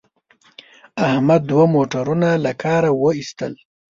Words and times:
احمد 1.09 1.41
دوه 1.51 1.65
موټرونه 1.75 2.29
له 2.43 2.51
کاره 2.63 2.91
و 2.93 3.03
ایستل. 3.17 3.53